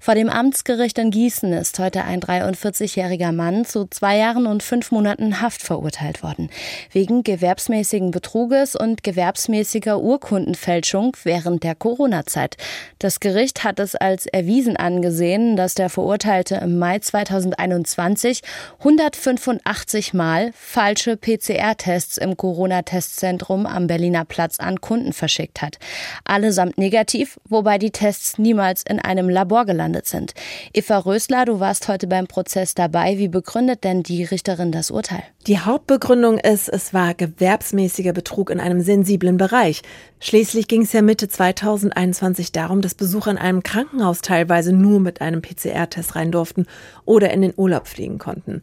Vor 0.00 0.14
dem 0.14 0.28
Amtsgericht 0.28 0.98
in 0.98 1.10
Gießen 1.10 1.52
ist 1.52 1.78
heute 1.78 2.04
ein 2.04 2.20
43-jähriger 2.20 3.32
Mann 3.32 3.64
zu 3.64 3.86
zwei 3.86 4.16
Jahren 4.16 4.46
und 4.46 4.62
fünf 4.62 4.90
Monaten 4.90 5.40
Haft 5.40 5.62
verurteilt 5.62 6.22
worden. 6.22 6.50
Wegen 6.92 7.22
gewerbsmäßigen 7.22 8.10
Betruges 8.10 8.76
und 8.76 9.02
gewerbsmäßiger 9.02 10.00
Urkundenfälschung 10.00 11.16
während 11.24 11.62
der 11.62 11.74
Corona-Zeit. 11.74 12.56
Das 12.98 13.20
Gericht 13.20 13.64
hat 13.64 13.78
es 13.78 13.94
als 13.94 14.26
erwiesen 14.26 14.76
angesehen, 14.76 15.56
dass 15.56 15.74
der 15.74 15.90
Verurteilte 15.90 16.56
im 16.56 16.78
Mai 16.78 16.98
2021 16.98 18.40
185 18.78 20.14
Mal 20.14 20.52
falsche 20.54 21.16
PCR-Tests 21.16 22.16
im 22.16 22.36
Corona-Testzentrum 22.36 23.66
am 23.66 23.86
Berliner 23.86 24.24
Platz 24.24 24.58
an 24.58 24.80
Kunden 24.80 25.12
verschickt 25.12 25.62
hat. 25.62 25.78
Allesamt 26.24 26.78
negativ, 26.78 27.38
wobei 27.48 27.78
die 27.78 27.90
Tests 27.90 28.38
niemals 28.38 28.82
in 28.88 28.98
einem 28.98 29.28
Labor 29.28 29.65
gelandet 29.66 30.06
sind. 30.06 30.32
Eva 30.72 30.98
Rösler, 30.98 31.44
du 31.44 31.60
warst 31.60 31.88
heute 31.88 32.06
beim 32.06 32.26
Prozess 32.26 32.74
dabei. 32.74 33.18
Wie 33.18 33.28
begründet 33.28 33.84
denn 33.84 34.02
die 34.02 34.24
Richterin 34.24 34.72
das 34.72 34.90
Urteil? 34.90 35.22
Die 35.46 35.60
Hauptbegründung 35.60 36.38
ist, 36.38 36.68
es 36.68 36.94
war 36.94 37.14
gewerbsmäßiger 37.14 38.12
Betrug 38.12 38.50
in 38.50 38.58
einem 38.58 38.80
sensiblen 38.80 39.36
Bereich. 39.36 39.82
Schließlich 40.18 40.66
ging 40.66 40.82
es 40.82 40.92
ja 40.92 41.02
Mitte 41.02 41.28
2021 41.28 42.50
darum, 42.52 42.80
dass 42.80 42.94
Besucher 42.94 43.30
in 43.30 43.38
einem 43.38 43.62
Krankenhaus 43.62 44.22
teilweise 44.22 44.72
nur 44.72 44.98
mit 44.98 45.20
einem 45.20 45.42
PCR-Test 45.42 46.16
rein 46.16 46.32
durften 46.32 46.66
oder 47.04 47.30
in 47.30 47.42
den 47.42 47.52
Urlaub 47.56 47.86
fliegen 47.86 48.18
konnten. 48.18 48.62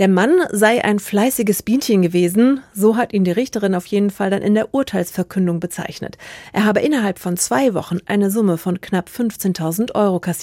Der 0.00 0.08
Mann 0.08 0.30
sei 0.50 0.82
ein 0.82 0.98
fleißiges 0.98 1.62
Bienchen 1.62 2.00
gewesen, 2.00 2.62
so 2.72 2.96
hat 2.96 3.12
ihn 3.12 3.24
die 3.24 3.32
Richterin 3.32 3.74
auf 3.74 3.84
jeden 3.84 4.08
Fall 4.08 4.30
dann 4.30 4.40
in 4.40 4.54
der 4.54 4.72
Urteilsverkündung 4.72 5.60
bezeichnet. 5.60 6.16
Er 6.54 6.64
habe 6.64 6.80
innerhalb 6.80 7.18
von 7.18 7.36
zwei 7.36 7.74
Wochen 7.74 7.98
eine 8.06 8.30
Summe 8.30 8.56
von 8.56 8.80
knapp 8.80 9.10
15.000 9.10 9.94
Euro 9.94 10.18
kassiert, 10.18 10.39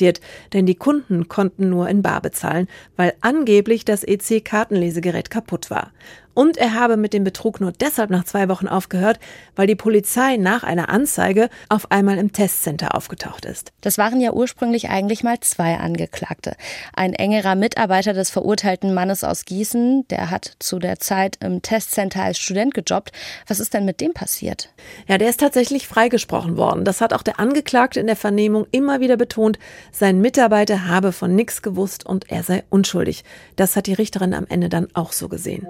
denn 0.53 0.65
die 0.65 0.75
Kunden 0.75 1.27
konnten 1.27 1.69
nur 1.69 1.89
in 1.89 2.01
Bar 2.01 2.21
bezahlen, 2.21 2.67
weil 2.95 3.13
angeblich 3.21 3.85
das 3.85 4.03
EC-Kartenlesegerät 4.03 5.29
kaputt 5.29 5.69
war. 5.69 5.91
Und 6.37 6.55
er 6.57 6.75
habe 6.75 6.97
mit 6.97 7.13
dem 7.13 7.23
Betrug 7.23 7.59
nur 7.59 7.71
deshalb 7.71 8.11
nach 8.11 8.23
zwei 8.23 8.47
Wochen 8.47 8.67
aufgehört, 8.67 9.19
weil 9.55 9.65
die 9.65 9.75
Polizei 9.75 10.37
nach 10.37 10.61
einer 10.61 10.89
Anzeige 10.89 11.49
auf 11.67 11.89
einmal 11.89 12.19
im 12.19 12.31
Testcenter 12.31 12.93
aufgetaucht 12.93 13.43
ist. 13.43 13.71
Das 13.81 13.97
waren 13.97 14.21
ja 14.21 14.33
ursprünglich 14.33 14.87
eigentlich 14.91 15.23
mal 15.23 15.39
zwei 15.39 15.77
Angeklagte. 15.77 16.55
Ein 16.93 17.13
engerer 17.13 17.55
Mitarbeiter 17.55 18.13
des 18.13 18.29
verurteilten 18.29 18.93
Mannes 18.93 19.23
aus 19.23 19.45
Gießen, 19.45 20.07
der 20.09 20.29
hat 20.29 20.57
zu 20.59 20.77
der 20.77 20.99
Zeit 20.99 21.39
im 21.43 21.63
Testcenter 21.63 22.21
als 22.21 22.37
Student 22.37 22.75
gejobbt. 22.75 23.13
Was 23.47 23.59
ist 23.59 23.73
denn 23.73 23.85
mit 23.85 23.99
dem 23.99 24.13
passiert? 24.13 24.69
Ja, 25.07 25.17
der 25.17 25.29
ist 25.29 25.39
tatsächlich 25.39 25.87
freigesprochen 25.87 26.55
worden. 26.55 26.85
Das 26.85 27.01
hat 27.01 27.13
auch 27.13 27.23
der 27.23 27.39
Angeklagte 27.39 27.99
in 27.99 28.05
der 28.05 28.15
Vernehmung 28.15 28.67
immer 28.69 28.99
wieder 28.99 29.17
betont. 29.17 29.57
Sein 29.91 30.21
Mitarbeiter 30.21 30.87
habe 30.87 31.13
von 31.13 31.33
nichts 31.33 31.63
gewusst 31.63 32.05
und 32.05 32.29
er 32.29 32.43
sei 32.43 32.63
unschuldig. 32.69 33.23
Das 33.55 33.75
hat 33.75 33.87
die 33.87 33.95
Richterin 33.95 34.35
am 34.35 34.45
Ende 34.47 34.69
dann 34.69 34.87
auch 34.93 35.13
so 35.13 35.29
gesehen. 35.29 35.65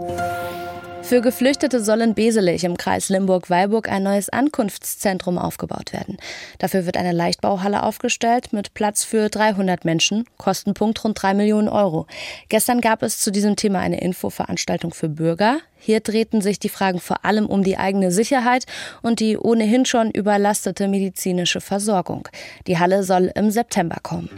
Für 1.07 1.21
Geflüchtete 1.21 1.81
soll 1.81 2.01
in 2.01 2.15
Beselich 2.15 2.65
im 2.65 2.75
Kreis 2.75 3.07
Limburg-Weilburg 3.07 3.87
ein 3.87 4.03
neues 4.03 4.27
Ankunftszentrum 4.27 5.37
aufgebaut 5.37 5.93
werden. 5.93 6.17
Dafür 6.57 6.85
wird 6.85 6.97
eine 6.97 7.13
Leichtbauhalle 7.13 7.83
aufgestellt 7.83 8.51
mit 8.51 8.73
Platz 8.73 9.05
für 9.05 9.29
300 9.29 9.85
Menschen, 9.85 10.25
Kostenpunkt 10.37 11.01
rund 11.05 11.23
3 11.23 11.33
Millionen 11.33 11.69
Euro. 11.69 12.07
Gestern 12.49 12.81
gab 12.81 13.03
es 13.03 13.19
zu 13.19 13.31
diesem 13.31 13.55
Thema 13.55 13.79
eine 13.79 14.01
Infoveranstaltung 14.01 14.93
für 14.93 15.07
Bürger. 15.07 15.59
Hier 15.77 16.01
drehten 16.01 16.41
sich 16.41 16.59
die 16.59 16.67
Fragen 16.67 16.99
vor 16.99 17.23
allem 17.23 17.45
um 17.45 17.63
die 17.63 17.77
eigene 17.77 18.11
Sicherheit 18.11 18.65
und 19.01 19.21
die 19.21 19.37
ohnehin 19.37 19.85
schon 19.85 20.11
überlastete 20.11 20.89
medizinische 20.89 21.61
Versorgung. 21.61 22.27
Die 22.67 22.79
Halle 22.79 23.03
soll 23.03 23.31
im 23.33 23.49
September 23.49 23.95
kommen. 24.03 24.29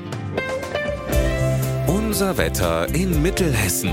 Unser 1.88 2.38
Wetter 2.38 2.88
in 2.94 3.24
Mittelhessen. 3.24 3.90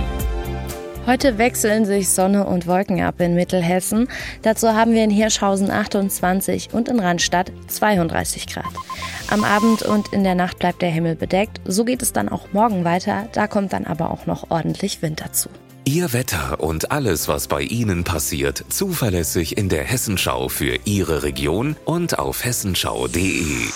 Heute 1.06 1.39
wechseln 1.39 1.84
sich 1.84 2.09
Sonne 2.09 2.47
und 2.47 2.67
Wolken 2.67 3.00
ab 3.00 3.21
in 3.21 3.34
Mittelhessen. 3.37 4.09
Dazu 4.43 4.75
haben 4.75 4.93
wir 4.93 5.05
in 5.05 5.11
Hirschhausen 5.11 5.71
28 5.71 6.71
und 6.72 6.89
in 6.89 6.99
Randstadt 6.99 7.53
32 7.69 8.49
Grad. 8.49 8.65
Am 9.31 9.44
Abend 9.44 9.83
und 9.83 10.12
in 10.12 10.25
der 10.25 10.34
Nacht 10.34 10.59
bleibt 10.59 10.83
der 10.83 10.91
Himmel 10.91 11.15
bedeckt. 11.15 11.61
So 11.65 11.84
geht 11.84 12.03
es 12.03 12.12
dann 12.12 12.28
auch 12.28 12.53
morgen 12.53 12.84
weiter. 12.84 13.28
Da 13.33 13.47
kommt 13.47 13.72
dann 13.72 13.84
aber 13.84 14.11
auch 14.11 14.27
noch 14.27 14.50
ordentlich 14.50 15.00
Wind 15.00 15.21
dazu. 15.21 15.49
Ihr 15.84 16.12
Wetter 16.12 16.59
und 16.59 16.91
alles, 16.91 17.28
was 17.28 17.47
bei 17.47 17.62
Ihnen 17.62 18.03
passiert, 18.03 18.65
zuverlässig 18.69 19.56
in 19.56 19.69
der 19.69 19.84
Hessenschau 19.84 20.49
für 20.49 20.77
Ihre 20.87 21.23
Region 21.23 21.77
und 21.84 22.19
auf 22.19 22.44
hessenschau.de. 22.44 23.69